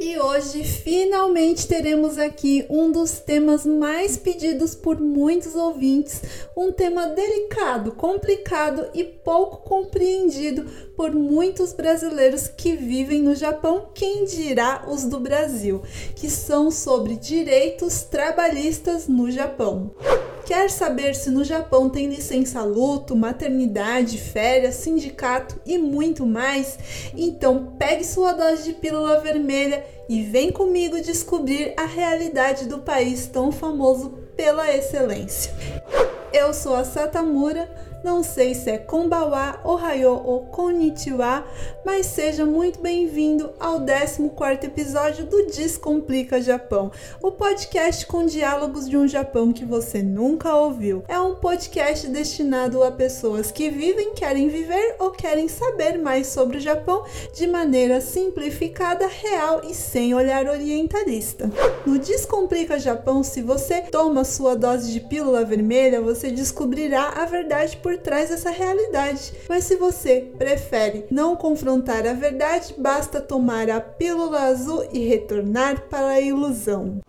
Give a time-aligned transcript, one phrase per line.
[0.00, 6.20] E hoje finalmente teremos aqui um dos temas mais pedidos por muitos ouvintes,
[6.56, 10.64] um tema delicado, complicado e pouco compreendido
[10.96, 15.80] por muitos brasileiros que vivem no Japão, quem dirá os do Brasil,
[16.16, 19.94] que são sobre direitos trabalhistas no Japão.
[20.44, 26.78] Quer saber se no Japão tem licença luto, maternidade, férias, sindicato e muito mais?
[27.16, 33.26] Então pegue sua dose de pílula vermelha e vem comigo descobrir a realidade do país
[33.26, 35.50] tão famoso pela excelência.
[36.30, 37.66] Eu sou a Satamura
[38.04, 41.42] não sei se é Konbawa, Ohayo ou Konnichiwa,
[41.86, 44.30] mas seja muito bem-vindo ao 14
[44.62, 51.02] episódio do Descomplica Japão, o podcast com diálogos de um Japão que você nunca ouviu.
[51.08, 56.58] É um podcast destinado a pessoas que vivem, querem viver ou querem saber mais sobre
[56.58, 61.50] o Japão de maneira simplificada, real e sem olhar orientalista.
[61.86, 67.78] No Descomplica Japão, se você toma sua dose de pílula vermelha, você descobrirá a verdade
[67.78, 69.32] por por trás dessa realidade.
[69.48, 75.82] Mas se você prefere não confrontar a verdade, basta tomar a pílula azul e retornar
[75.88, 77.00] para a ilusão.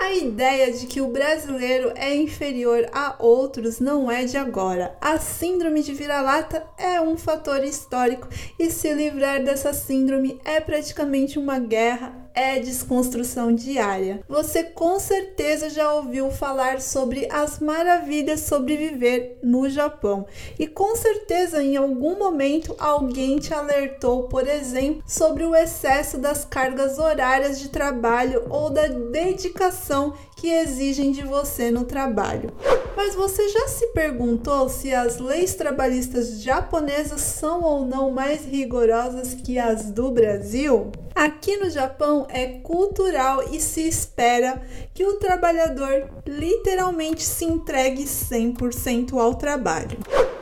[0.00, 4.96] A ideia de que o brasileiro é inferior a outros não é de agora.
[5.00, 11.38] A síndrome de vira-lata é um fator histórico e se livrar dessa síndrome é praticamente
[11.38, 14.20] uma guerra é desconstrução diária.
[14.28, 20.26] Você com certeza já ouviu falar sobre as maravilhas sobre viver no Japão
[20.58, 26.44] e com certeza em algum momento alguém te alertou, por exemplo, sobre o excesso das
[26.44, 32.52] cargas horárias de trabalho ou da dedicação que exigem de você no trabalho.
[32.96, 39.34] Mas você já se perguntou se as leis trabalhistas japonesas são ou não mais rigorosas
[39.34, 40.90] que as do Brasil?
[41.14, 44.62] Aqui no Japão é cultural e se espera
[44.94, 49.98] que o trabalhador literalmente se entregue 100% ao trabalho.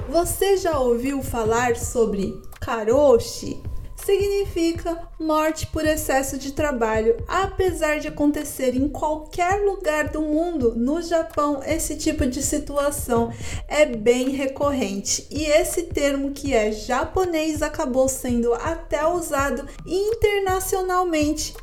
[0.09, 3.61] Você já ouviu falar sobre karoshi?
[4.11, 7.17] Significa morte por excesso de trabalho.
[7.29, 13.33] Apesar de acontecer em qualquer lugar do mundo, no Japão esse tipo de situação
[13.69, 15.29] é bem recorrente.
[15.31, 21.55] E esse termo que é japonês acabou sendo até usado internacionalmente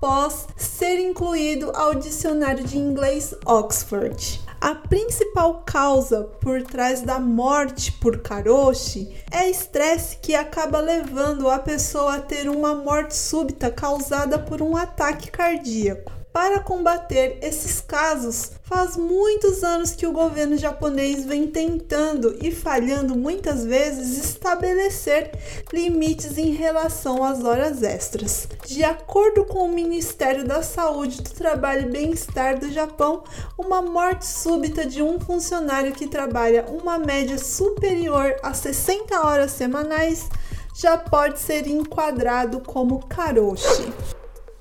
[0.00, 4.40] após ser incluído ao dicionário de inglês Oxford.
[4.60, 11.58] A principal causa por trás da morte por karoshi é estresse que acaba levando a
[11.58, 16.17] pessoa a ter uma morte súbita causada por um ataque cardíaco.
[16.40, 23.16] Para combater esses casos, faz muitos anos que o governo japonês vem tentando e falhando
[23.16, 25.32] muitas vezes estabelecer
[25.72, 28.46] limites em relação às horas extras.
[28.64, 33.24] De acordo com o Ministério da Saúde, do Trabalho e Bem-Estar do Japão,
[33.58, 40.28] uma morte súbita de um funcionário que trabalha uma média superior a 60 horas semanais
[40.72, 43.92] já pode ser enquadrado como karoshi.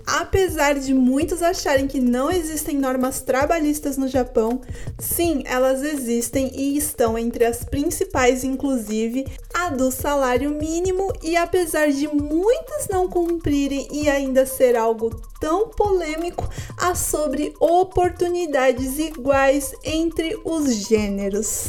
[0.08, 4.62] Apesar de muitos acharem que não existem normas trabalhistas no Japão,
[4.98, 11.92] sim, elas existem e estão entre as principais, inclusive a do salário mínimo, e apesar
[11.92, 15.10] de muitas não cumprirem e ainda ser algo
[15.42, 16.48] tão polêmico,
[16.78, 21.66] há sobre oportunidades iguais entre os gêneros.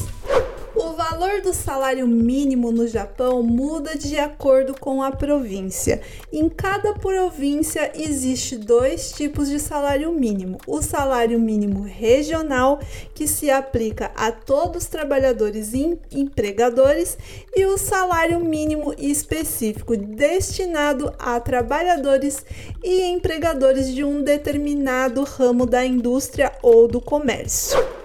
[0.81, 6.01] O valor do salário mínimo no Japão muda de acordo com a província.
[6.33, 12.79] Em cada província existe dois tipos de salário mínimo: o salário mínimo regional,
[13.13, 17.19] que se aplica a todos os trabalhadores e empregadores,
[17.57, 22.47] e o salário mínimo específico destinado a trabalhadores
[22.85, 27.98] e empregadores de um determinado ramo da indústria ou do comércio.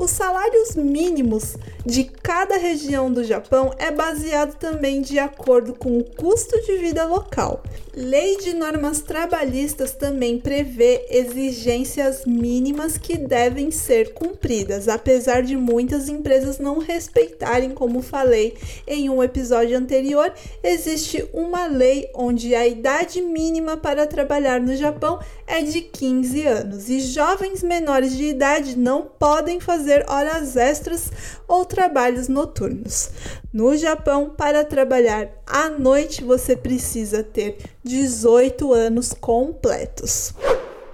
[0.00, 6.02] Os salários mínimos de cada região do Japão é baseado também de acordo com o
[6.02, 7.62] custo de vida local.
[8.02, 16.08] Lei de normas trabalhistas também prevê exigências mínimas que devem ser cumpridas, apesar de muitas
[16.08, 20.32] empresas não respeitarem, como falei em um episódio anterior,
[20.62, 26.88] existe uma lei onde a idade mínima para trabalhar no Japão é de 15 anos
[26.88, 31.10] e jovens menores de idade não podem fazer horas extras
[31.46, 33.10] ou trabalhos noturnos.
[33.52, 40.32] No Japão, para trabalhar à noite, você precisa ter 18 anos completos.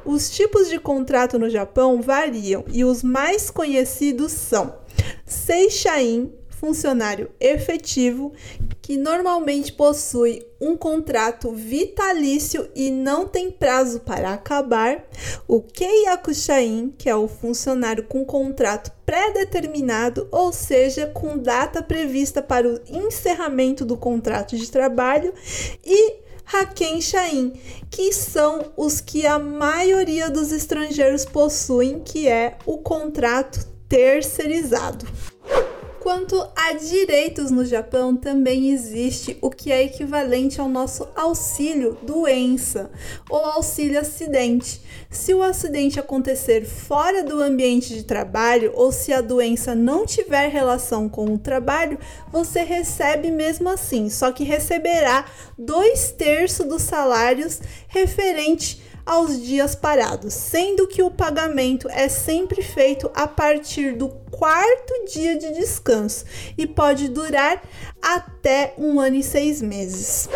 [0.07, 4.75] Os tipos de contrato no Japão variam e os mais conhecidos são
[5.27, 8.33] Seishain, funcionário efetivo
[8.81, 15.05] que normalmente possui um contrato vitalício e não tem prazo para acabar,
[15.49, 22.69] o Keiyakushain, que é o funcionário com contrato pré-determinado, ou seja, com data prevista para
[22.69, 25.35] o encerramento do contrato de trabalho,
[25.85, 27.55] e Haken Shain,
[27.91, 35.07] que são os que a maioria dos estrangeiros possuem, que é o contrato terceirizado.
[36.07, 42.93] Quanto a direitos no Japão, também existe o que é equivalente ao nosso auxílio doença
[43.29, 44.81] ou auxílio acidente.
[45.11, 50.47] Se o acidente acontecer fora do ambiente de trabalho ou se a doença não tiver
[50.47, 51.99] relação com o trabalho,
[52.31, 55.25] você recebe mesmo assim, só que receberá
[55.59, 63.09] dois terços dos salários referente aos dias parados, sendo que o pagamento é sempre feito
[63.15, 66.25] a partir do quarto dia de descanso
[66.59, 67.63] e pode durar
[68.03, 70.29] até um ano e seis meses.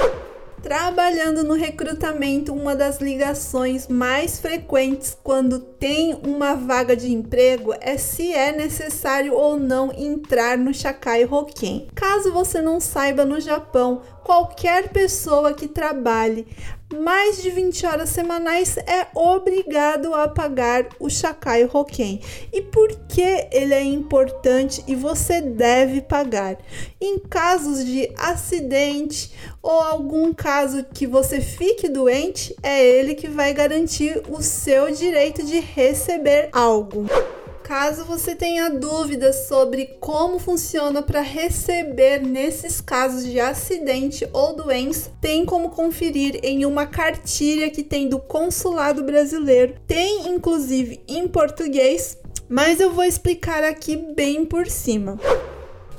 [0.63, 7.97] Trabalhando no recrutamento, uma das ligações mais frequentes quando tem uma vaga de emprego é
[7.97, 11.89] se é necessário ou não entrar no Shakai Hoken.
[11.95, 16.47] Caso você não saiba, no Japão, qualquer pessoa que trabalhe
[16.95, 22.21] mais de 20 horas semanais é obrigado a pagar o Shakai Hoken.
[22.53, 26.59] E por que ele é importante e você deve pagar?
[27.01, 29.33] Em casos de acidente
[29.63, 35.45] ou algum caso que você fique doente, é ele que vai garantir o seu direito
[35.45, 37.07] de receber algo.
[37.71, 45.13] Caso você tenha dúvidas sobre como funciona para receber nesses casos de acidente ou doença,
[45.21, 49.77] tem como conferir em uma cartilha que tem do consulado brasileiro.
[49.87, 52.19] Tem inclusive em português,
[52.49, 55.17] mas eu vou explicar aqui bem por cima.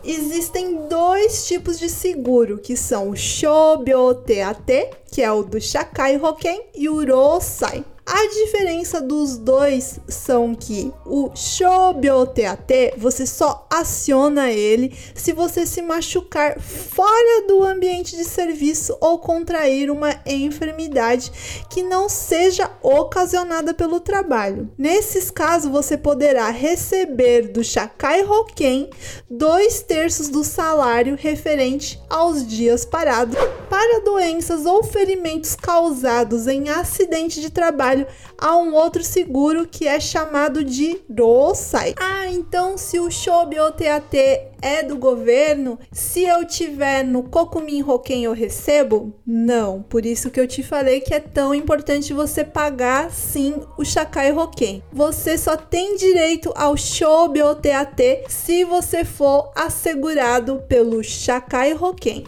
[0.04, 6.64] Existem dois tipos de seguro, que são o Shobyo-TAT, que é o do Shakai Hoken,
[6.76, 7.86] e o Rosai.
[8.06, 15.83] A diferença dos dois são que o Shobyo-TAT você só aciona ele se você se
[15.83, 21.31] machucar fora do ambiente de serviço ou contrair uma enfermidade
[21.69, 24.71] que não seja ocasionada pelo trabalho.
[24.77, 28.89] Nesses casos, você poderá receber do Shakai Hoken
[29.30, 33.38] dois terços do salário referente aos dias parados
[33.69, 38.08] para doenças ou ferimentos causados em acidente de trabalho trabalho
[38.38, 41.94] a um outro seguro que é chamado de ROSAI.
[41.98, 44.18] Ah, então se o Shobi OTAT
[44.62, 49.14] é do governo, se eu tiver no Kokumin Hoken eu recebo?
[49.26, 53.84] Não, por isso que eu te falei que é tão importante você pagar sim o
[53.84, 54.84] Shakai Hoken.
[54.92, 62.24] Você só tem direito ao Shobi OTAT se você for assegurado pelo Shakai Hoken.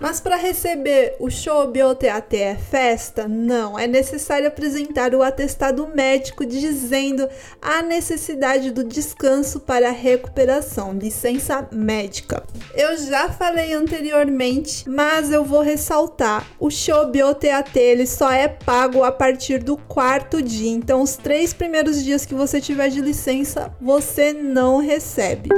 [0.00, 3.26] Mas para receber o show BioTAT é festa?
[3.28, 7.28] Não, é necessário apresentar o atestado médico dizendo
[7.60, 12.44] a necessidade do descanso para recuperação, licença médica.
[12.74, 19.02] Eu já falei anteriormente, mas eu vou ressaltar: o show BioTAT ele só é pago
[19.02, 23.74] a partir do quarto dia, então os três primeiros dias que você tiver de licença,
[23.80, 25.48] você não recebe.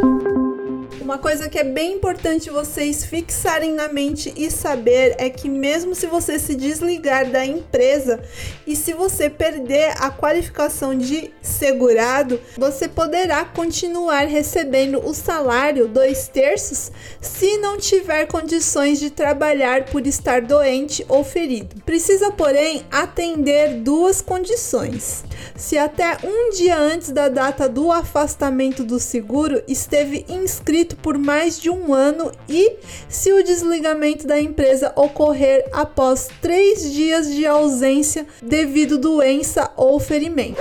[1.07, 5.95] Uma coisa que é bem importante vocês fixarem na mente e saber é que mesmo
[5.95, 8.21] se você se desligar da empresa
[8.67, 16.27] e se você perder a qualificação de segurado, você poderá continuar recebendo o salário dois
[16.27, 16.91] terços
[17.21, 21.81] se não tiver condições de trabalhar por estar doente ou ferido.
[21.83, 25.23] Precisa, porém, atender duas condições.
[25.55, 31.59] Se até um dia antes da data do afastamento do seguro esteve inscrito por mais
[31.59, 32.77] de um ano e
[33.09, 40.61] se o desligamento da empresa ocorrer após três dias de ausência devido doença ou ferimento.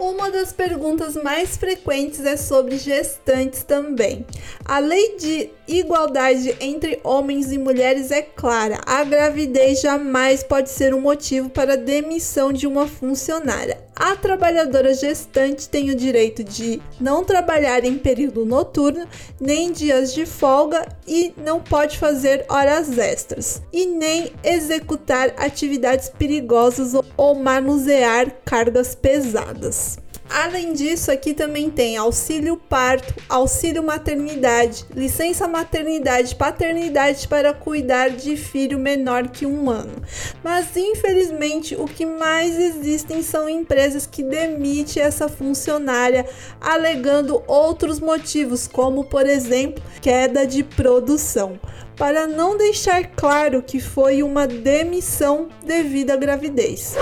[0.00, 4.24] Uma das perguntas mais frequentes é sobre gestantes também.
[4.64, 8.80] A lei de igualdade entre homens e mulheres é clara.
[8.86, 13.89] A gravidez jamais pode ser um motivo para demissão de uma funcionária.
[13.94, 19.06] A trabalhadora gestante tem o direito de não trabalhar em período noturno,
[19.40, 26.94] nem dias de folga e não pode fazer horas extras, e nem executar atividades perigosas
[27.16, 29.98] ou manusear cargas pesadas.
[30.32, 38.36] Além disso, aqui também tem auxílio parto, auxílio maternidade, licença maternidade, paternidade para cuidar de
[38.36, 40.00] filho menor que um ano.
[40.42, 46.24] Mas infelizmente, o que mais existem são empresas que demitem essa funcionária
[46.60, 51.58] alegando outros motivos, como por exemplo, queda de produção
[51.96, 56.96] para não deixar claro que foi uma demissão devido à gravidez.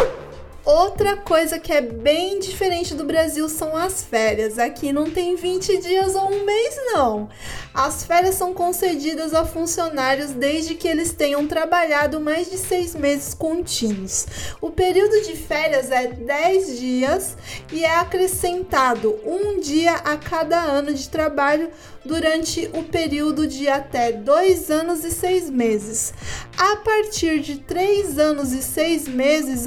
[0.68, 4.58] Outra coisa que é bem diferente do Brasil são as férias.
[4.58, 7.30] Aqui não tem 20 dias ou um mês, não.
[7.72, 13.32] As férias são concedidas a funcionários desde que eles tenham trabalhado mais de seis meses
[13.32, 14.26] contínuos.
[14.60, 17.34] O período de férias é 10 dias
[17.72, 21.70] e é acrescentado um dia a cada ano de trabalho
[22.04, 26.12] durante o período de até dois anos e seis meses.
[26.56, 29.66] A partir de três anos e seis meses,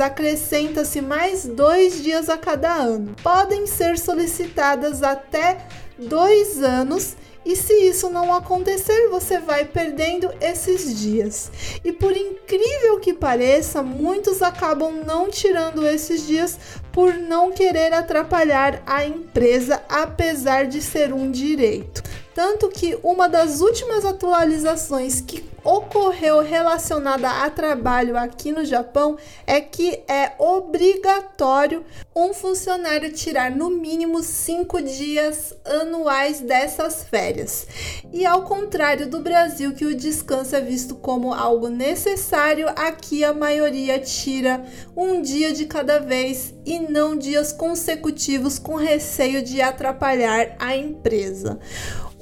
[0.99, 3.15] mais dois dias a cada ano.
[3.21, 5.65] Podem ser solicitadas até
[5.97, 11.51] dois anos e se isso não acontecer, você vai perdendo esses dias.
[11.83, 16.59] E por incrível que pareça, muitos acabam não tirando esses dias
[16.91, 22.03] por não querer atrapalhar a empresa, apesar de ser um direito.
[22.33, 29.61] Tanto que uma das últimas atualizações que ocorreu relacionada a trabalho aqui no Japão é
[29.61, 37.67] que é obrigatório um funcionário tirar no mínimo cinco dias anuais dessas férias.
[38.11, 43.33] E ao contrário do Brasil, que o descanso é visto como algo necessário, aqui a
[43.33, 50.55] maioria tira um dia de cada vez e não dias consecutivos com receio de atrapalhar
[50.59, 51.59] a empresa.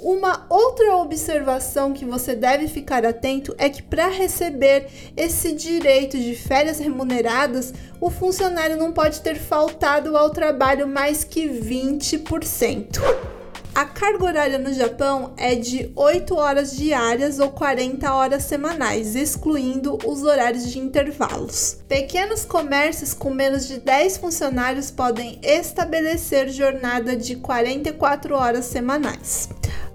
[0.01, 6.35] Uma outra observação que você deve ficar atento é que para receber esse direito de
[6.35, 13.38] férias remuneradas, o funcionário não pode ter faltado ao trabalho mais que 20%.
[13.75, 19.97] A carga horária no Japão é de 8 horas diárias ou 40 horas semanais, excluindo
[20.05, 21.77] os horários de intervalos.
[21.87, 29.49] Pequenos comércios com menos de 10 funcionários podem estabelecer jornada de 44 horas semanais.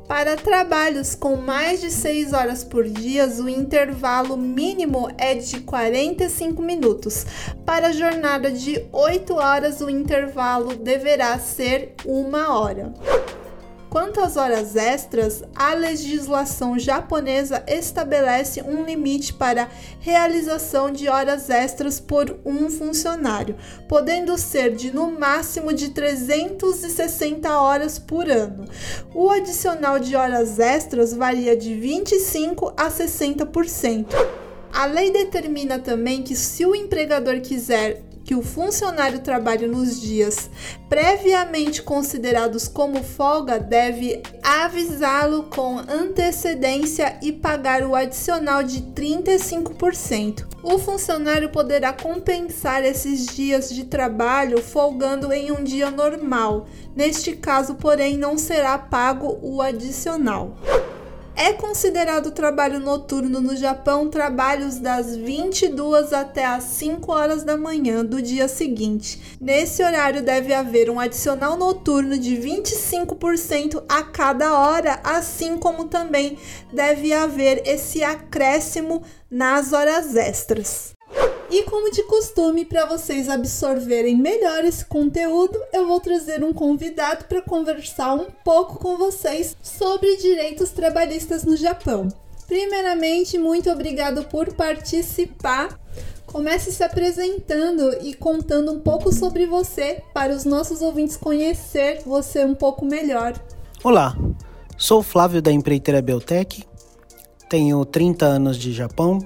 [0.06, 6.62] Para trabalhos com mais de 6 horas por dia, o intervalo mínimo é de 45
[6.62, 7.26] minutos.
[7.64, 12.92] Para jornada de 8 horas, o intervalo deverá ser 1 hora.
[13.94, 19.70] Quanto às horas extras, a legislação japonesa estabelece um limite para
[20.00, 23.54] realização de horas extras por um funcionário,
[23.88, 28.64] podendo ser de no máximo de 360 horas por ano.
[29.14, 34.06] O adicional de horas extras varia de 25 a 60%.
[34.72, 40.48] A lei determina também que, se o empregador quiser que o funcionário trabalhe nos dias
[40.88, 50.46] previamente considerados como folga, deve avisá-lo com antecedência e pagar o adicional de 35%.
[50.62, 56.66] O funcionário poderá compensar esses dias de trabalho folgando em um dia normal.
[56.96, 60.56] Neste caso, porém, não será pago o adicional.
[61.36, 68.04] É considerado trabalho noturno no Japão trabalhos das 22 até as 5 horas da manhã
[68.04, 69.36] do dia seguinte.
[69.40, 76.38] Nesse horário deve haver um adicional noturno de 25% a cada hora, assim como também
[76.72, 80.93] deve haver esse acréscimo nas horas extras.
[81.54, 87.26] E como de costume, para vocês absorverem melhor esse conteúdo, eu vou trazer um convidado
[87.26, 92.08] para conversar um pouco com vocês sobre direitos trabalhistas no Japão.
[92.48, 95.78] Primeiramente, muito obrigado por participar.
[96.26, 102.44] Comece se apresentando e contando um pouco sobre você para os nossos ouvintes conhecer você
[102.44, 103.32] um pouco melhor.
[103.84, 104.16] Olá,
[104.76, 106.64] sou Flávio da empreiteira Beltec,
[107.48, 109.20] tenho 30 anos de Japão,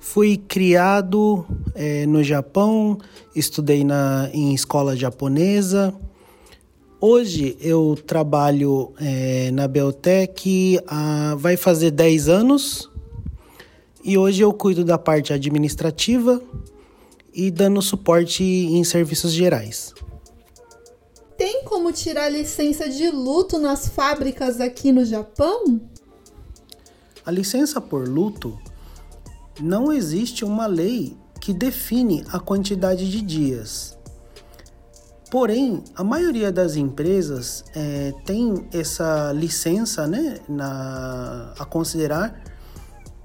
[0.00, 2.98] Fui criado é, no Japão,
[3.36, 5.94] estudei na, em escola japonesa.
[6.98, 12.90] Hoje eu trabalho é, na Beltec há, vai fazer 10 anos
[14.02, 16.42] e hoje eu cuido da parte administrativa
[17.32, 19.94] e dando suporte em serviços gerais.
[21.36, 25.80] Tem como tirar licença de luto nas fábricas aqui no Japão?
[27.24, 28.58] A licença por luto
[29.62, 33.98] não existe uma lei que define a quantidade de dias.
[35.30, 42.42] Porém, a maioria das empresas é, tem essa licença né, na, a considerar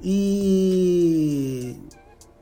[0.01, 1.75] e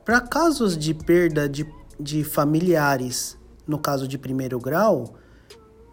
[0.04, 1.66] para casos de perda de,
[1.98, 5.14] de familiares, no caso de primeiro grau,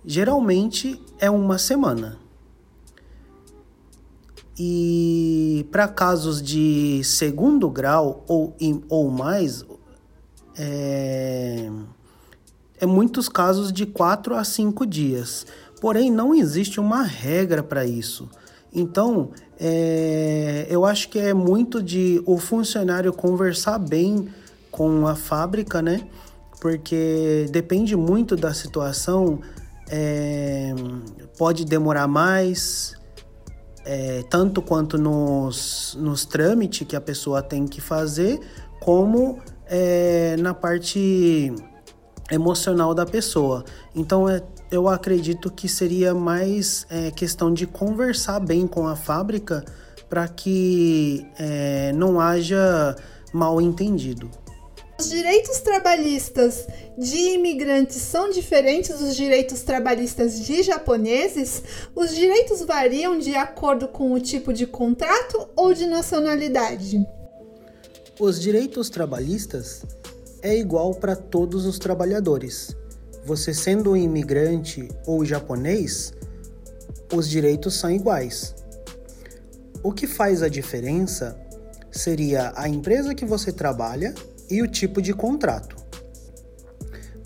[0.05, 2.19] geralmente é uma semana.
[4.63, 8.55] E para casos de segundo grau ou,
[8.87, 9.65] ou mais,
[10.55, 11.67] é,
[12.79, 15.47] é muitos casos de 4 a 5 dias.
[15.81, 18.29] Porém, não existe uma regra para isso.
[18.71, 24.29] Então, é, eu acho que é muito de o funcionário conversar bem
[24.69, 26.07] com a fábrica, né?
[26.59, 29.39] Porque depende muito da situação,
[29.89, 30.75] é,
[31.35, 33.00] pode demorar mais,
[33.85, 38.39] é, tanto quanto nos, nos trâmites que a pessoa tem que fazer,
[38.79, 41.53] como é, na parte
[42.31, 43.63] emocional da pessoa.
[43.95, 49.65] Então, é, eu acredito que seria mais é, questão de conversar bem com a fábrica
[50.09, 52.95] para que é, não haja
[53.33, 54.29] mal entendido.
[55.01, 61.63] Os direitos trabalhistas de imigrantes são diferentes dos direitos trabalhistas de japoneses?
[61.95, 67.03] Os direitos variam de acordo com o tipo de contrato ou de nacionalidade?
[68.19, 69.81] Os direitos trabalhistas
[70.39, 72.75] é igual para todos os trabalhadores.
[73.25, 76.13] Você sendo imigrante ou japonês,
[77.11, 78.53] os direitos são iguais.
[79.81, 81.35] O que faz a diferença
[81.89, 84.13] seria a empresa que você trabalha
[84.51, 85.75] e o tipo de contrato.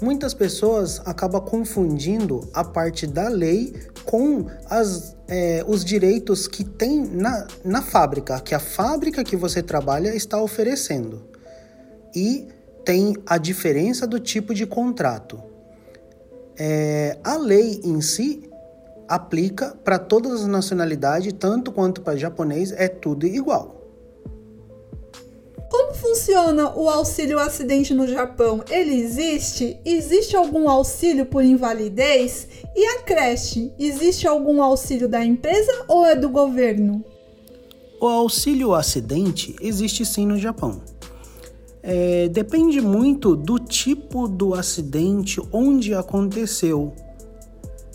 [0.02, 7.04] Muitas pessoas acabam confundindo a parte da lei com as, é, os direitos que tem
[7.06, 11.30] na, na fábrica, que a fábrica que você trabalha está oferecendo.
[12.14, 12.48] E
[12.84, 15.42] tem a diferença do tipo de contrato.
[16.58, 18.50] É, a lei em si
[19.08, 23.85] aplica para todas as nacionalidades, tanto quanto para japonês, é tudo igual.
[25.70, 28.64] Como funciona o auxílio acidente no Japão?
[28.70, 29.80] Ele existe?
[29.84, 32.48] Existe algum auxílio por invalidez?
[32.76, 33.72] E a creche?
[33.80, 37.04] Existe algum auxílio da empresa ou é do governo?
[38.00, 40.82] O auxílio acidente existe sim no Japão.
[41.82, 46.94] É, depende muito do tipo do acidente, onde aconteceu.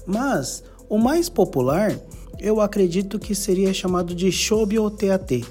[0.07, 1.97] Mas o mais popular
[2.39, 5.45] eu acredito que seria chamado de Shobi ou TAT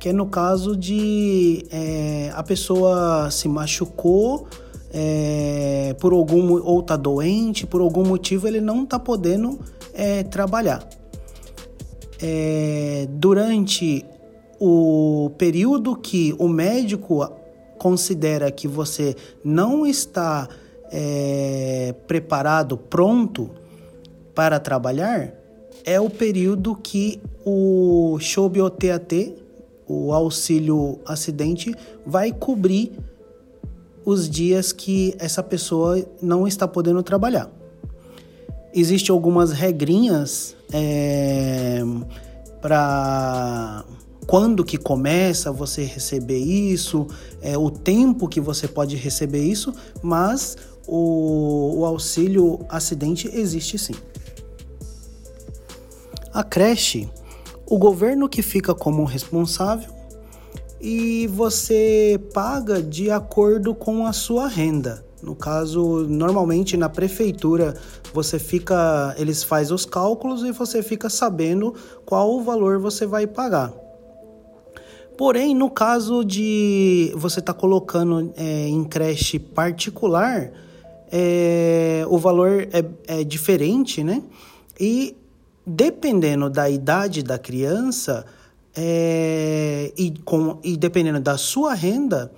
[0.00, 4.48] que é no caso de é, a pessoa se machucou
[4.90, 9.60] é, por algum ou tá doente, por algum motivo ele não tá podendo
[9.92, 10.88] é, trabalhar.
[13.08, 14.04] Durante
[14.58, 17.26] o período que o médico
[17.78, 20.46] considera que você não está
[22.06, 23.48] preparado, pronto
[24.34, 25.32] para trabalhar,
[25.82, 28.18] é o período que o
[28.78, 29.39] TAT
[29.92, 31.74] o auxílio acidente
[32.06, 32.92] vai cobrir
[34.04, 37.50] os dias que essa pessoa não está podendo trabalhar.
[38.72, 41.80] Existem algumas regrinhas é,
[42.60, 43.84] para
[44.28, 47.08] quando que começa você receber isso,
[47.42, 53.94] é, o tempo que você pode receber isso, mas o, o auxílio acidente existe sim.
[56.32, 57.08] A creche
[57.70, 59.92] o governo que fica como responsável
[60.80, 65.04] e você paga de acordo com a sua renda.
[65.22, 67.80] No caso, normalmente na prefeitura
[68.12, 71.72] você fica, eles fazem os cálculos e você fica sabendo
[72.04, 73.72] qual o valor você vai pagar.
[75.16, 80.50] Porém, no caso de você estar tá colocando é, em creche particular,
[81.12, 82.84] é, o valor é,
[83.20, 84.22] é diferente, né?
[84.78, 85.19] E
[85.70, 88.26] dependendo da idade da criança
[88.76, 92.32] é, e, com, e dependendo da sua renda,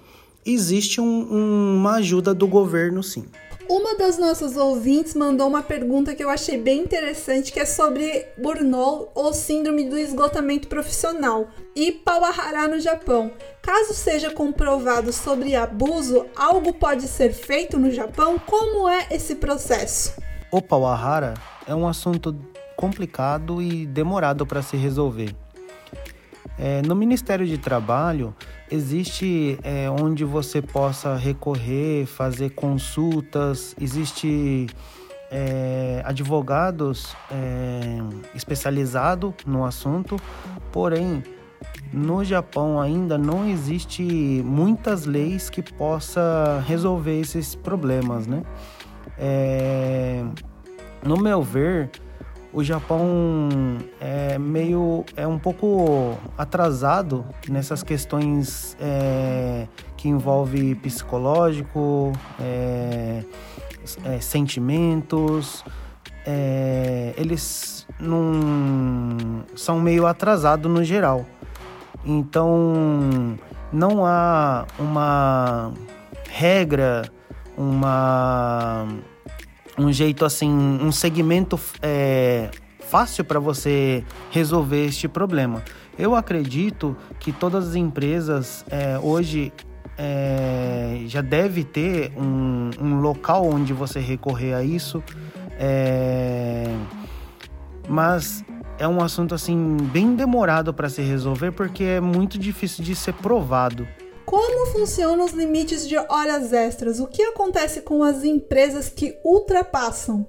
[0.45, 3.25] existe um, uma ajuda do governo, sim.
[3.69, 8.27] Uma das nossas ouvintes mandou uma pergunta que eu achei bem interessante, que é sobre
[8.37, 13.31] burnout ou síndrome do esgotamento profissional e pawahara no Japão.
[13.63, 18.39] Caso seja comprovado sobre abuso, algo pode ser feito no Japão?
[18.39, 20.13] Como é esse processo?
[20.51, 21.33] O pawahara
[21.67, 22.37] é um assunto
[22.83, 25.33] complicado e demorado para se resolver.
[26.59, 28.35] É, no Ministério de Trabalho
[28.69, 34.67] existe é, onde você possa recorrer, fazer consultas, existe
[35.31, 38.01] é, advogados é,
[38.35, 40.17] especializados no assunto,
[40.73, 41.23] porém
[41.93, 44.03] no Japão ainda não existe
[44.45, 48.43] muitas leis que possa resolver esses problemas, né?
[49.17, 50.25] É,
[51.05, 51.91] no meu ver,
[52.53, 53.49] o Japão
[54.01, 63.25] é meio é um pouco atrasado nessas questões é, que envolve psicológico, é,
[64.05, 65.65] é, sentimentos,
[66.27, 71.25] é, eles não são meio atrasados no geral.
[72.05, 73.39] Então
[73.73, 75.73] não há uma
[76.29, 77.11] regra,
[77.57, 78.87] uma
[79.83, 85.63] um jeito assim, um segmento é, fácil para você resolver este problema.
[85.99, 89.53] Eu acredito que todas as empresas é, hoje
[89.99, 95.03] é, já deve ter um, um, local onde você recorrer a isso,
[95.59, 96.75] é,
[97.89, 98.45] mas
[98.79, 103.13] é um assunto assim bem demorado para se resolver porque é muito difícil de ser
[103.15, 103.87] provado.
[104.25, 107.01] Como funcionam os limites de horas extras?
[107.01, 110.27] O que acontece com as empresas que ultrapassam?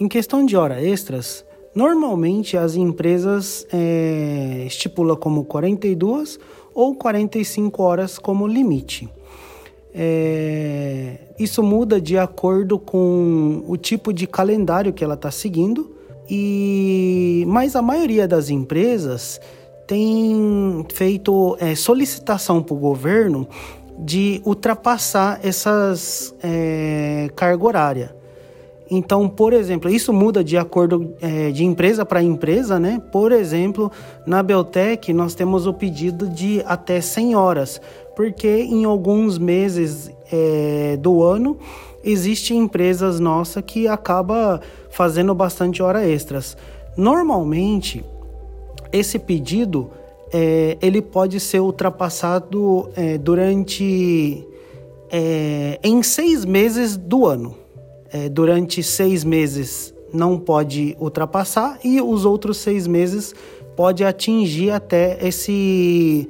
[0.00, 6.38] Em questão de horas extras, normalmente as empresas é, estipulam como 42
[6.74, 9.08] ou 45 horas como limite.
[9.94, 15.94] É, isso muda de acordo com o tipo de calendário que ela está seguindo,
[16.28, 19.40] e mas a maioria das empresas
[19.86, 23.46] tem feito é, solicitação para o governo
[23.98, 28.16] de ultrapassar essas é, carga horária.
[28.90, 33.00] Então, por exemplo, isso muda de acordo é, de empresa para empresa, né?
[33.10, 33.90] Por exemplo,
[34.26, 37.80] na Beltec nós temos o pedido de até 100 horas,
[38.14, 41.56] porque em alguns meses é, do ano
[42.04, 46.56] existem empresas nossas que acaba fazendo bastante hora extras.
[46.96, 48.04] Normalmente,
[48.94, 49.90] esse pedido
[50.32, 54.46] é, ele pode ser ultrapassado é, durante
[55.10, 57.56] é, em seis meses do ano.
[58.12, 63.34] É, durante seis meses não pode ultrapassar e os outros seis meses
[63.74, 66.28] pode atingir até esse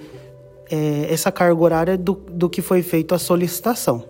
[0.71, 4.03] é, essa carga horária do, do que foi feito a solicitação.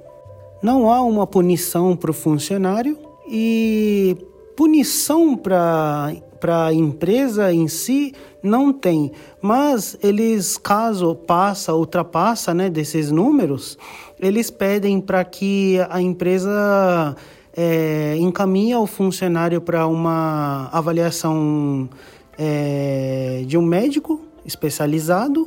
[0.63, 2.97] Não há uma punição para o funcionário
[3.29, 4.17] e
[4.57, 6.13] punição para
[6.45, 13.79] para a empresa em si não tem, mas eles caso passa, ultrapassa, né, desses números,
[14.21, 17.17] eles pedem para que a empresa
[17.57, 21.89] é, encaminhe o funcionário para uma avaliação
[22.37, 25.47] é, de um médico especializado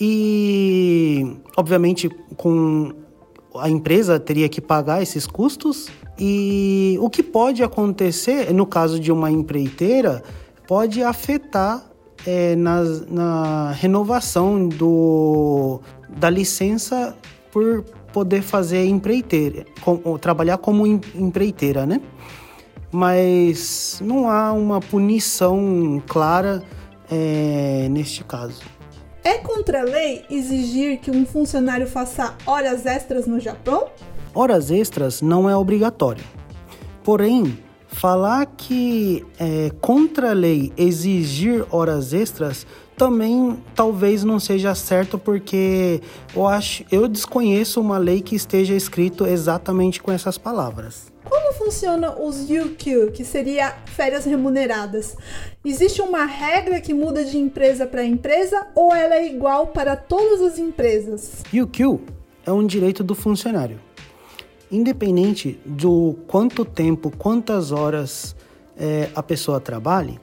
[0.00, 2.92] e, obviamente, com
[3.56, 9.10] a empresa teria que pagar esses custos e o que pode acontecer, no caso de
[9.10, 10.22] uma empreiteira,
[10.66, 11.84] pode afetar
[12.26, 17.16] é, na, na renovação do, da licença
[17.50, 22.00] por poder fazer empreiteira, com, trabalhar como empreiteira, né?
[22.90, 26.62] Mas não há uma punição clara
[27.10, 28.62] é, neste caso.
[29.24, 33.88] É contra a lei exigir que um funcionário faça horas extras no Japão?
[34.34, 36.24] Horas extras não é obrigatório.
[37.04, 42.66] Porém, falar que é contra a lei exigir horas extras
[42.96, 46.00] também talvez não seja certo porque
[46.34, 51.12] eu acho eu desconheço uma lei que esteja escrito exatamente com essas palavras.
[51.28, 55.16] Como funciona os UQ, que seria férias remuneradas?
[55.64, 60.40] Existe uma regra que muda de empresa para empresa ou ela é igual para todas
[60.40, 61.42] as empresas?
[61.52, 62.00] UQ
[62.46, 63.91] é um direito do funcionário
[64.72, 68.34] independente do quanto tempo, quantas horas
[68.76, 70.18] é, a pessoa trabalhe,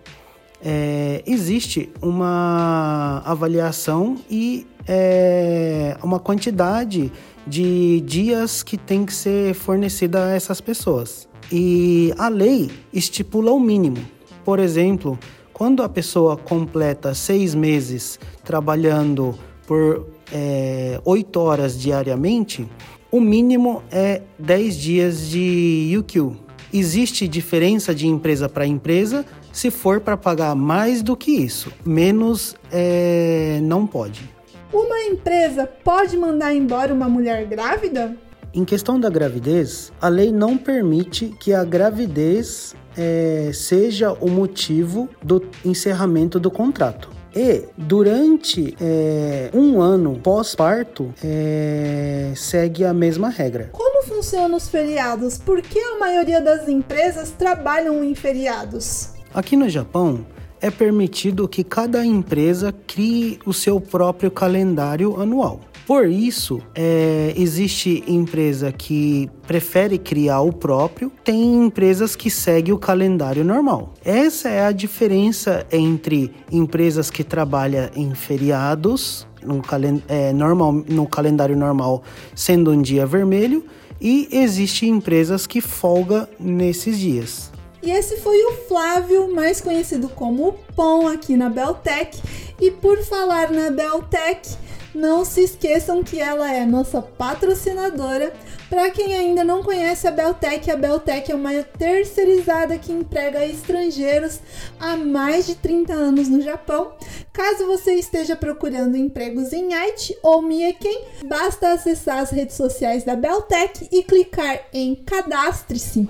[0.62, 7.12] é, existe uma avaliação e é, uma quantidade
[7.48, 11.30] de dias que tem que ser fornecida a essas pessoas.
[11.52, 13.98] E a lei estipula o mínimo.
[14.44, 15.18] Por exemplo,
[15.54, 22.68] quando a pessoa completa seis meses trabalhando por é, oito horas diariamente,
[23.12, 26.36] o mínimo é 10 dias de UQ.
[26.72, 31.72] Existe diferença de empresa para empresa se for para pagar mais do que isso.
[31.84, 34.30] Menos é, não pode.
[34.72, 38.16] Uma empresa pode mandar embora uma mulher grávida?
[38.54, 45.10] Em questão da gravidez, a lei não permite que a gravidez é, seja o motivo
[45.24, 47.19] do encerramento do contrato.
[47.36, 53.70] E durante é, um ano pós-parto, é, segue a mesma regra.
[53.72, 55.38] Como funcionam os feriados?
[55.38, 59.10] Por que a maioria das empresas trabalham em feriados?
[59.34, 60.26] Aqui no Japão,
[60.62, 65.62] é permitido que cada empresa crie o seu próprio calendário anual.
[65.90, 72.78] Por isso, é, existe empresa que prefere criar o próprio, tem empresas que seguem o
[72.78, 73.96] calendário normal.
[74.06, 81.08] Essa é a diferença entre empresas que trabalham em feriados, no, calen é, normal, no
[81.08, 82.04] calendário normal,
[82.36, 83.66] sendo um dia vermelho,
[84.00, 87.52] e existe empresas que folga nesses dias.
[87.82, 92.20] E esse foi o Flávio, mais conhecido como Pom aqui na Beltec.
[92.60, 94.50] E por falar na Beltec,
[94.94, 98.34] não se esqueçam que ela é nossa patrocinadora.
[98.70, 104.40] Para quem ainda não conhece a Beltec, a Beltec é uma terceirizada que emprega estrangeiros
[104.80, 106.92] há mais de 30 anos no Japão.
[107.32, 113.16] Caso você esteja procurando empregos em Aichi ou Mieken, basta acessar as redes sociais da
[113.16, 116.08] Beltec e clicar em Cadastre-se.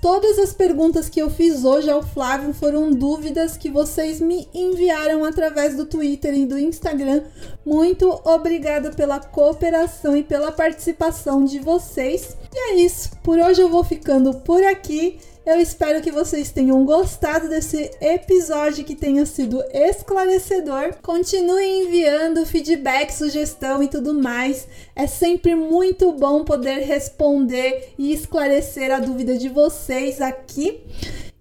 [0.00, 5.24] Todas as perguntas que eu fiz hoje ao Flávio foram dúvidas que vocês me enviaram
[5.24, 7.24] através do Twitter e do Instagram.
[7.66, 12.36] Muito obrigada pela cooperação e pela participação de vocês.
[12.54, 13.10] E é isso.
[13.24, 15.18] Por hoje eu vou ficando por aqui.
[15.48, 20.96] Eu espero que vocês tenham gostado desse episódio que tenha sido esclarecedor.
[21.00, 24.68] Continue enviando feedback, sugestão e tudo mais.
[24.94, 30.82] É sempre muito bom poder responder e esclarecer a dúvida de vocês aqui.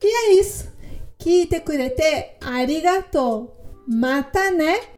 [0.01, 0.71] E é isso.
[1.17, 3.49] Kite kurete arigato.
[3.85, 4.96] Mata né?